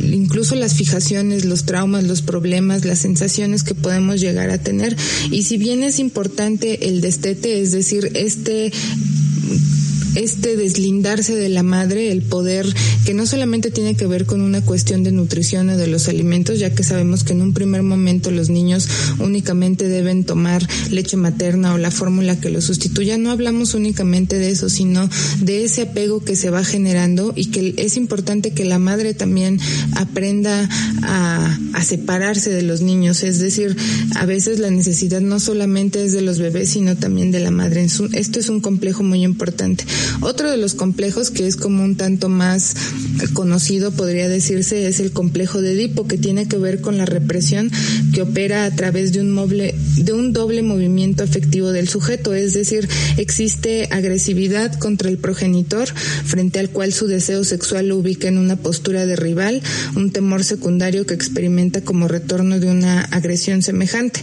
incluso 0.00 0.54
las 0.54 0.74
fijaciones, 0.74 1.44
los 1.44 1.64
traumas, 1.64 2.04
los 2.04 2.22
problemas, 2.22 2.84
las 2.84 2.98
sensaciones 2.98 3.62
que 3.62 3.74
podemos 3.74 4.20
llegar 4.20 4.50
a 4.50 4.58
tener. 4.58 4.96
Y 5.30 5.44
si 5.44 5.56
bien 5.56 5.82
es 5.82 5.98
importante 5.98 6.88
el 6.88 7.00
destete, 7.00 7.60
es 7.60 7.72
decir, 7.72 8.10
este 8.14 8.72
este 10.16 10.56
deslindarse 10.56 11.36
de 11.36 11.48
la 11.48 11.62
madre, 11.62 12.10
el 12.10 12.22
poder 12.22 12.66
que 13.04 13.14
no 13.14 13.26
solamente 13.26 13.70
tiene 13.70 13.96
que 13.96 14.06
ver 14.06 14.26
con 14.26 14.40
una 14.40 14.62
cuestión 14.62 15.02
de 15.02 15.12
nutrición 15.12 15.70
o 15.70 15.76
de 15.76 15.86
los 15.86 16.08
alimentos, 16.08 16.58
ya 16.58 16.74
que 16.74 16.82
sabemos 16.82 17.22
que 17.22 17.32
en 17.32 17.42
un 17.42 17.52
primer 17.52 17.82
momento 17.82 18.30
los 18.30 18.50
niños 18.50 18.88
únicamente 19.18 19.88
deben 19.88 20.24
tomar 20.24 20.66
leche 20.90 21.16
materna 21.16 21.74
o 21.74 21.78
la 21.78 21.90
fórmula 21.90 22.40
que 22.40 22.50
lo 22.50 22.60
sustituya. 22.60 23.18
No 23.18 23.30
hablamos 23.30 23.74
únicamente 23.74 24.38
de 24.38 24.50
eso, 24.50 24.68
sino 24.68 25.08
de 25.40 25.64
ese 25.64 25.82
apego 25.82 26.24
que 26.24 26.36
se 26.36 26.50
va 26.50 26.64
generando 26.64 27.32
y 27.36 27.46
que 27.46 27.74
es 27.76 27.96
importante 27.96 28.52
que 28.52 28.64
la 28.64 28.78
madre 28.78 29.14
también 29.14 29.60
aprenda 29.92 30.68
a, 31.02 31.58
a 31.72 31.84
separarse 31.84 32.50
de 32.50 32.62
los 32.62 32.80
niños. 32.80 33.22
Es 33.22 33.38
decir, 33.38 33.76
a 34.14 34.26
veces 34.26 34.58
la 34.58 34.70
necesidad 34.70 35.20
no 35.20 35.40
solamente 35.40 36.04
es 36.04 36.12
de 36.12 36.22
los 36.22 36.38
bebés, 36.38 36.70
sino 36.70 36.96
también 36.96 37.30
de 37.30 37.40
la 37.40 37.50
madre. 37.50 37.84
Esto 37.84 38.40
es 38.40 38.48
un 38.48 38.60
complejo 38.60 39.02
muy 39.02 39.22
importante. 39.24 39.84
Otro 40.20 40.50
de 40.50 40.56
los 40.56 40.74
complejos 40.74 41.30
que 41.30 41.46
es 41.46 41.56
como 41.56 41.82
un 41.82 41.96
tanto 41.96 42.28
más 42.28 42.74
conocido, 43.32 43.92
podría 43.92 44.28
decirse, 44.28 44.86
es 44.88 45.00
el 45.00 45.12
complejo 45.12 45.60
de 45.60 45.72
Edipo, 45.72 46.06
que 46.06 46.18
tiene 46.18 46.48
que 46.48 46.58
ver 46.58 46.80
con 46.80 46.98
la 46.98 47.06
represión 47.06 47.70
que 48.12 48.22
opera 48.22 48.64
a 48.64 48.70
través 48.70 49.12
de 49.12 49.20
un, 49.20 49.30
moble, 49.30 49.74
de 49.96 50.12
un 50.12 50.32
doble 50.32 50.62
movimiento 50.62 51.24
afectivo 51.24 51.72
del 51.72 51.88
sujeto, 51.88 52.34
es 52.34 52.54
decir, 52.54 52.88
existe 53.16 53.88
agresividad 53.90 54.78
contra 54.78 55.08
el 55.08 55.18
progenitor, 55.18 55.88
frente 55.88 56.58
al 56.58 56.70
cual 56.70 56.92
su 56.92 57.06
deseo 57.06 57.44
sexual 57.44 57.88
lo 57.88 57.98
ubica 57.98 58.28
en 58.28 58.38
una 58.38 58.56
postura 58.56 59.06
de 59.06 59.16
rival, 59.16 59.62
un 59.94 60.10
temor 60.10 60.44
secundario 60.44 61.06
que 61.06 61.14
experimenta 61.14 61.80
como 61.80 62.08
retorno 62.08 62.58
de 62.60 62.68
una 62.70 63.02
agresión 63.02 63.62
semejante. 63.62 64.22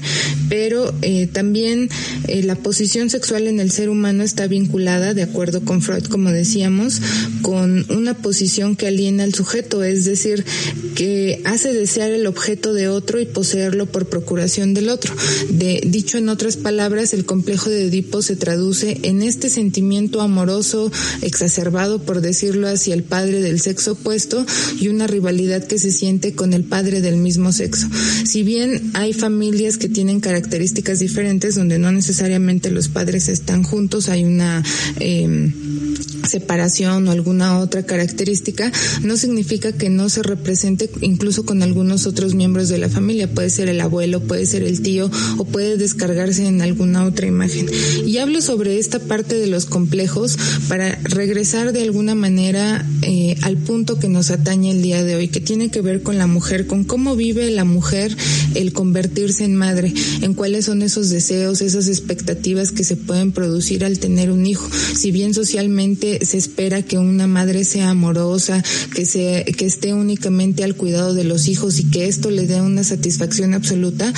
Pero 0.50 0.94
eh, 1.02 1.28
también 1.28 1.90
eh, 2.28 2.44
la 2.44 2.56
posición 2.56 3.10
sexual 3.10 3.48
en 3.48 3.60
el 3.60 3.72
ser 3.72 3.90
humano 3.90 4.24
está 4.24 4.48
vinculada, 4.48 5.13
de 5.13 5.24
acuerdo 5.24 5.62
con 5.62 5.73
Freud, 5.82 6.06
como 6.06 6.32
decíamos, 6.32 7.01
con 7.42 7.86
una 7.92 8.13
posición 8.15 8.75
que 8.75 8.88
aliena 8.88 9.24
al 9.24 9.34
sujeto, 9.34 9.84
es 9.84 10.06
decir, 10.06 10.46
que 10.96 11.42
hace 11.46 11.74
desear 11.74 12.12
el 12.12 12.27
objeto 12.27 12.74
de 12.74 12.88
otro 12.88 13.20
y 13.20 13.25
poseerlo 13.25 13.86
por 13.86 14.08
procuración 14.08 14.74
del 14.74 14.89
otro. 14.89 15.13
De, 15.50 15.82
dicho 15.86 16.18
en 16.18 16.30
otras 16.30 16.58
palabras, 16.58 17.13
el 17.13 17.25
complejo 17.25 17.70
de 17.70 17.88
Edipo 17.88 18.22
se 18.22 18.36
traduce 18.36 19.00
en 19.03 19.22
este 19.22 19.50
sentimiento 19.50 20.22
amoroso 20.22 20.92
exacerbado, 21.22 22.01
por 22.01 22.22
decirlo, 22.22 22.68
hacia 22.68 22.94
el 22.94 23.03
padre 23.03 23.42
del 23.42 23.60
sexo 23.60 23.94
opuesto 23.94 24.46
y 24.80 24.88
una 24.88 25.08
rivalidad 25.08 25.65
que 25.65 25.80
se 25.80 25.92
siente 25.92 26.34
con 26.34 26.53
el 26.53 26.63
padre 26.63 27.01
del 27.01 27.18
mismo 27.18 27.51
sexo. 27.51 27.88
Si 28.25 28.44
bien 28.44 28.92
hay 28.94 29.13
familias 29.13 29.77
que 29.77 29.89
tienen 29.89 30.20
características 30.20 31.00
diferentes 31.00 31.56
donde 31.56 31.80
no 31.80 31.92
necesariamente 31.92 32.72
los 32.72 32.88
padres 32.88 33.30
están 33.30 33.63
juntos, 33.63 34.10
hay 34.10 34.24
una 34.24 34.63
eh, 35.00 35.52
separación 36.27 37.07
o 37.07 37.12
alguna 37.12 37.60
otra 37.60 37.83
característica, 37.83 38.72
no 39.03 39.17
significa 39.17 39.72
que 39.72 39.89
no 39.89 40.10
se 40.10 40.24
represente 40.24 40.89
incluso 41.01 41.45
con 41.45 41.62
algunos 41.63 42.07
otros 42.07 42.33
miembros 42.33 42.69
de 42.69 42.77
la 42.77 42.89
familia. 42.89 43.31
Puede 43.31 43.50
ser 43.50 43.69
el 43.69 43.81
abuelo, 43.81 44.22
puede 44.22 44.45
ser 44.45 44.63
el 44.63 44.81
tío 44.81 45.12
o 45.38 45.45
puede 45.45 45.77
descargarse 45.77 46.45
en 46.48 46.62
alguna 46.62 47.05
otra 47.05 47.27
imagen. 47.27 47.67
Y 48.05 48.17
hablo 48.17 48.41
sobre 48.41 48.79
esta 48.79 49.00
parte 49.00 49.36
de 49.36 49.48
los 49.48 49.65
complejos 49.65 50.38
para 50.67 50.95
regresar 51.03 51.74
de 51.74 51.83
alguna 51.83 52.15
manera 52.15 52.86
eh, 53.01 53.36
al 53.41 53.57
punto 53.57 54.00
que 54.00 54.10
nos 54.10 54.31
atañe 54.31 54.72
el 54.72 54.81
día 54.81 55.03
de 55.03 55.15
hoy, 55.15 55.27
que 55.27 55.41
tiene 55.41 55.69
que 55.69 55.81
ver 55.81 56.01
con 56.03 56.17
la 56.17 56.27
mujer, 56.27 56.67
con 56.67 56.83
cómo 56.83 57.15
vive 57.15 57.50
la 57.51 57.63
mujer 57.63 58.15
el 58.55 58.74
convertirse 58.74 59.43
en 59.43 59.55
madre, 59.55 59.93
en 60.22 60.33
cuáles 60.33 60.65
son 60.65 60.81
esos 60.81 61.10
deseos, 61.10 61.62
esas 61.62 61.88
expectativas 61.88 62.72
que 62.72 62.83
se 62.83 62.95
pueden 62.95 63.31
producir 63.31 63.83
al 63.86 64.00
tener 64.00 64.31
un 64.31 64.45
hijo. 64.45 64.67
Si 64.95 65.12
bien 65.12 65.33
socialmente 65.44 66.26
se 66.26 66.38
espera 66.38 66.84
que 66.84 66.98
una 66.98 67.28
madre 67.28 67.66
sea 67.66 67.90
amorosa, 67.90 68.64
que 68.96 69.06
se, 69.06 69.44
que 69.58 69.66
esté 69.66 69.94
únicamente 69.94 70.64
al 70.64 70.76
cuidado 70.76 71.14
de 71.14 71.26
los 71.26 71.50
hijos 71.50 71.80
y 71.80 71.92
que 71.92 72.08
esto 72.08 72.32
le 72.32 72.48
dé 72.48 72.62
una 72.62 72.86
satisfacción 72.86 73.54
absoluta, 73.54 74.14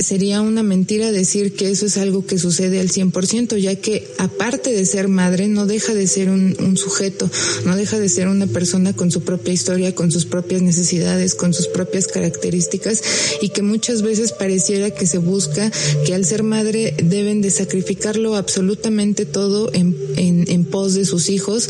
sería 0.00 0.40
una 0.40 0.62
mentira 0.62 1.12
decir 1.12 1.54
que 1.54 1.70
eso 1.70 1.86
es 1.86 1.96
algo 1.98 2.24
que 2.24 2.38
sucede 2.38 2.80
al 2.80 2.88
100%, 2.88 3.56
ya 3.58 3.76
que 3.76 4.08
aparte 4.18 4.70
de 4.70 4.84
ser 4.86 5.08
madre, 5.08 5.48
no 5.48 5.66
deja 5.66 5.94
de 5.94 6.06
ser 6.06 6.30
un, 6.30 6.56
un 6.60 6.76
sujeto, 6.76 7.30
no 7.64 7.76
deja 7.76 7.98
de 7.98 8.08
ser 8.08 8.28
una 8.28 8.46
persona 8.46 8.92
con 8.92 9.10
su 9.10 9.22
propia 9.22 9.52
historia, 9.52 9.94
con 9.94 10.10
sus 10.10 10.26
propias 10.26 10.62
necesidades, 10.62 11.34
con 11.34 11.52
sus 11.54 11.66
propias 11.66 12.06
características 12.06 13.02
y 13.42 13.50
que 13.50 13.62
muchas 13.62 14.02
veces 14.02 14.32
pareciera 14.32 14.90
que 14.90 15.06
se 15.06 15.18
busca 15.18 15.70
que 16.06 16.14
al 16.14 16.24
ser 16.24 16.42
madre 16.42 16.94
deben 17.02 17.42
de 17.42 17.50
sacrificarlo 17.50 18.36
absolutamente 18.36 19.26
todo 19.26 19.70
en, 19.72 19.96
en, 20.16 20.44
en 20.48 20.64
pos 20.64 20.94
de 20.94 21.04
sus 21.04 21.28
hijos, 21.28 21.68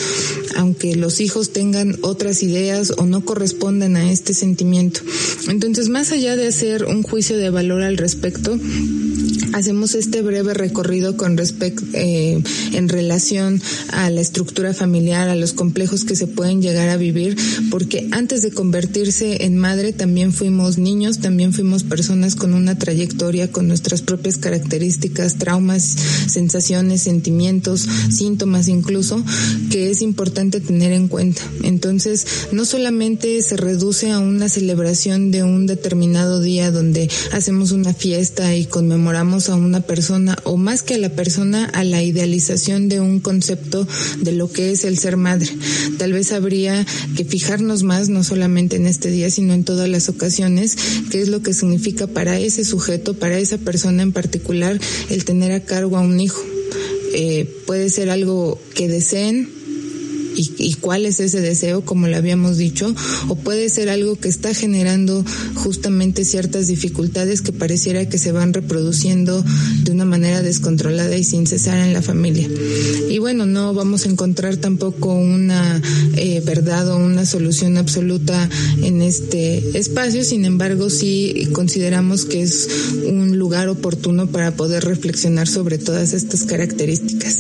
aunque 0.56 0.94
los 0.94 1.20
hijos 1.20 1.50
tengan 1.50 1.99
otras 2.02 2.42
ideas 2.42 2.92
o 2.96 3.06
no 3.06 3.25
correspondan 3.25 3.96
a 3.96 4.12
este 4.12 4.34
sentimiento. 4.34 5.00
Entonces, 5.49 5.88
más 5.88 6.12
allá 6.12 6.37
de 6.37 6.46
hacer 6.46 6.84
un 6.84 7.02
juicio 7.02 7.37
de 7.37 7.50
valor 7.50 7.82
al 7.82 7.96
respecto, 7.96 8.20
respecto 8.21 9.10
hacemos 9.52 9.94
este 9.94 10.22
breve 10.22 10.54
recorrido 10.54 11.16
con 11.16 11.37
respecto 11.37 11.84
eh, 11.92 12.42
en 12.72 12.88
relación 12.88 13.60
a 13.92 14.10
la 14.10 14.20
estructura 14.20 14.75
familiar, 14.75 15.28
a 15.28 15.37
los 15.37 15.52
complejos 15.52 16.04
que 16.04 16.16
se 16.16 16.26
pueden 16.26 16.62
llegar 16.62 16.88
a 16.88 16.96
vivir, 16.96 17.37
porque 17.70 18.08
antes 18.12 18.42
de 18.42 18.50
convertirse 18.50 19.44
en 19.44 19.56
madre 19.56 19.92
también 19.92 20.32
fuimos 20.32 20.78
niños, 20.78 21.20
también 21.20 21.52
fuimos 21.52 21.84
personas 21.84 22.34
con 22.34 22.54
una 22.54 22.78
trayectoria, 22.78 23.50
con 23.50 23.68
nuestras 23.68 24.02
propias 24.02 24.37
características, 24.37 25.37
traumas, 25.37 25.96
sensaciones, 26.26 27.02
sentimientos, 27.02 27.87
síntomas 28.10 28.68
incluso, 28.68 29.22
que 29.70 29.90
es 29.90 30.02
importante 30.02 30.60
tener 30.60 30.92
en 30.92 31.08
cuenta. 31.08 31.42
Entonces, 31.62 32.26
no 32.52 32.64
solamente 32.64 33.40
se 33.42 33.56
reduce 33.56 34.10
a 34.10 34.18
una 34.18 34.49
celebración 34.49 35.30
de 35.30 35.42
un 35.44 35.66
determinado 35.66 36.40
día 36.40 36.70
donde 36.70 37.08
hacemos 37.32 37.72
una 37.72 37.94
fiesta 37.94 38.54
y 38.56 38.66
conmemoramos 38.66 39.20
a 39.21 39.55
una 39.55 39.83
persona 39.83 40.39
o 40.45 40.57
más 40.57 40.83
que 40.83 40.95
a 40.95 40.99
la 40.99 41.11
persona 41.11 41.67
a 41.67 41.85
la 41.85 42.03
idealización 42.03 42.89
de 42.89 43.00
un 43.00 43.21
concepto 43.21 43.87
de 44.19 44.33
lo 44.33 44.50
que 44.50 44.73
es 44.73 44.85
el 44.85 44.99
ser 44.99 45.19
madre. 45.19 45.50
Tal 45.99 46.15
vez 46.15 46.33
habría 46.33 46.87
que 47.17 47.27
fijarnos 47.27 47.83
más 47.83 48.09
no 48.09 48.25
solamente 48.25 48.77
en 48.77 48.87
este 48.87 49.11
día 49.11 49.31
sino 49.31 49.53
en 49.53 49.65
todas 49.65 49.91
las 49.91 50.09
ocasiones 50.09 50.75
qué 51.11 51.21
es 51.21 51.29
lo 51.29 51.43
que 51.43 51.53
significa 51.53 52.07
para 52.07 52.39
ese 52.39 52.65
sujeto, 52.65 53.12
para 53.12 53.39
esa 53.39 53.59
persona 53.59 54.03
en 54.03 54.12
particular 54.12 54.81
el 55.11 55.25
tener 55.27 55.53
a 55.53 55.61
cargo 55.61 55.99
a 55.99 56.00
un 56.00 56.19
hijo. 56.19 56.43
Eh, 57.12 57.47
puede 57.67 57.91
ser 57.91 58.09
algo 58.09 58.59
que 58.75 58.89
deseen, 58.89 59.50
y, 60.37 60.75
cuál 60.80 61.06
es 61.06 61.20
ese 61.20 61.40
deseo, 61.40 61.82
como 61.84 62.06
lo 62.06 62.16
habíamos 62.16 62.56
dicho, 62.56 62.94
o 63.28 63.37
puede 63.37 63.68
ser 63.68 63.88
algo 63.88 64.16
que 64.16 64.28
está 64.28 64.54
generando 64.54 65.25
justamente 65.54 66.25
ciertas 66.25 66.66
dificultades 66.66 67.42
que 67.42 67.52
pareciera 67.52 68.08
que 68.08 68.18
se 68.18 68.32
van 68.32 68.52
reproduciendo 68.52 69.44
de 69.82 69.92
una 69.92 70.04
manera 70.04 70.42
descontrolada 70.42 71.16
y 71.16 71.25
sin 71.25 71.46
cesar 71.46 71.78
en 71.78 71.92
la 71.92 72.02
familia. 72.02 72.49
Y 73.08 73.18
bueno, 73.18 73.46
no 73.46 73.75
vamos 73.75 74.06
a 74.06 74.10
encontrar 74.10 74.56
tampoco 74.56 75.14
una 75.14 75.80
eh, 76.16 76.42
verdad 76.44 76.88
o 76.88 76.96
una 76.96 77.26
solución 77.26 77.76
absoluta 77.76 78.49
en 78.82 79.02
este 79.02 79.78
espacio, 79.78 80.25
sin 80.25 80.44
embargo 80.44 80.90
sí 80.90 81.49
consideramos 81.52 82.25
que 82.25 82.42
es 82.42 82.68
un 83.06 83.38
lugar 83.38 83.68
oportuno 83.68 84.26
para 84.28 84.52
poder 84.52 84.84
reflexionar 84.84 85.49
sobre 85.49 85.78
todas 85.78 86.12
estas 86.12 86.44
características. 86.44 87.38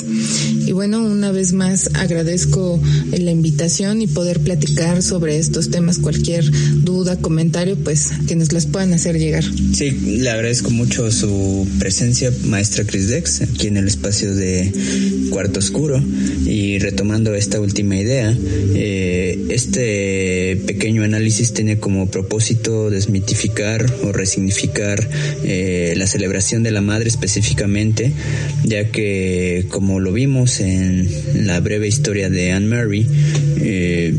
Y 0.66 0.72
bueno, 0.72 1.02
una 1.02 1.32
vez 1.32 1.52
más 1.52 1.90
agradezco 1.94 2.79
la 3.12 3.30
invitación 3.30 4.02
y 4.02 4.06
poder 4.06 4.40
platicar 4.40 5.02
sobre 5.02 5.38
estos 5.38 5.70
temas. 5.70 5.98
Cualquier 5.98 6.44
duda, 6.82 7.16
comentario, 7.16 7.76
pues 7.76 8.10
que 8.26 8.36
nos 8.36 8.52
las 8.52 8.66
puedan 8.66 8.92
hacer 8.92 9.18
llegar. 9.18 9.44
Sí, 9.74 9.90
le 9.90 10.30
agradezco 10.30 10.70
mucho 10.70 11.10
su 11.10 11.66
presencia, 11.78 12.32
maestra 12.44 12.84
Chris 12.84 13.08
Dex, 13.08 13.42
aquí 13.42 13.66
en 13.66 13.76
el 13.76 13.86
espacio 13.86 14.34
de 14.34 14.72
Cuarto 15.30 15.58
Oscuro. 15.58 16.02
Y 16.46 16.78
retomando 16.78 17.34
esta 17.34 17.60
última 17.60 17.96
idea, 17.96 18.36
eh, 18.74 19.46
este 19.50 20.60
pequeño 20.66 21.04
análisis 21.04 21.52
tiene 21.52 21.78
como 21.78 22.10
propósito 22.10 22.90
desmitificar 22.90 23.86
o 24.04 24.12
resignificar 24.12 25.08
eh, 25.44 25.94
la 25.96 26.06
celebración 26.06 26.62
de 26.62 26.70
la 26.70 26.80
madre 26.80 27.08
específicamente, 27.08 28.12
ya 28.64 28.90
que 28.90 29.66
como 29.68 30.00
lo 30.00 30.12
vimos 30.12 30.60
en 30.60 31.08
la 31.46 31.60
breve 31.60 31.88
historia 31.88 32.30
de 32.30 32.52
Anne 32.52 32.68
Mary, 32.70 33.06
eh, 33.60 34.14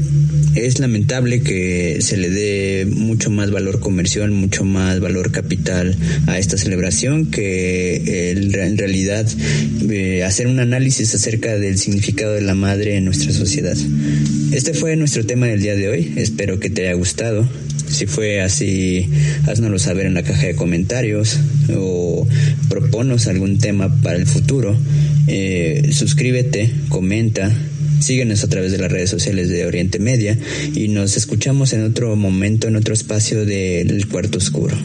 es 0.56 0.80
lamentable 0.80 1.42
que 1.42 2.00
se 2.02 2.18
le 2.18 2.30
dé 2.30 2.86
mucho 2.86 3.30
más 3.30 3.52
valor 3.52 3.80
comercial, 3.80 4.32
mucho 4.32 4.66
más 4.66 5.00
valor 5.00 5.32
capital 5.32 5.96
a 6.28 6.38
esta 6.38 6.58
celebración 6.58 7.28
que 7.28 8.32
en 8.32 8.78
realidad 8.78 9.26
eh, 9.90 10.24
hacer 10.24 10.48
un 10.48 10.60
análisis 10.60 11.16
acerca 11.16 11.58
del 11.58 11.78
significado 11.78 12.34
de 12.34 12.42
la 12.42 12.54
madre 12.54 12.98
en 12.98 13.06
nuestra 13.06 13.32
sociedad. 13.32 13.78
Este 14.52 14.74
fue 14.74 14.98
nuestro 14.98 15.26
tema 15.26 15.48
del 15.48 15.62
día 15.62 15.76
de 15.76 15.88
hoy. 15.88 16.14
Espero 16.18 16.60
que 16.60 16.70
te 16.70 16.88
haya 16.88 16.98
gustado. 16.98 17.48
Si 17.88 18.06
fue 18.06 18.42
así, 18.42 19.10
haznoslo 19.48 19.80
saber 19.80 20.06
en 20.06 20.14
la 20.14 20.24
caja 20.24 20.48
de 20.48 20.56
comentarios 20.56 21.40
o 21.76 22.28
proponos 22.70 23.28
algún 23.28 23.58
tema 23.58 24.02
para 24.02 24.18
el 24.18 24.28
futuro. 24.28 24.78
Eh, 25.28 25.90
suscríbete, 25.94 26.72
comenta 26.90 27.52
Síguenos 28.02 28.44
a 28.44 28.50
través 28.50 28.72
de 28.72 28.80
las 28.80 28.92
redes 28.92 29.10
sociales 29.10 29.50
de 29.50 29.66
Oriente 29.66 30.00
Media 30.00 30.38
y 30.74 30.88
nos 30.88 31.18
escuchamos 31.18 31.72
en 31.74 31.86
otro 31.86 32.16
momento, 32.16 32.68
en 32.68 32.76
otro 32.76 32.94
espacio 32.94 33.46
del 33.46 34.08
cuarto 34.08 34.40
oscuro. 34.40 34.76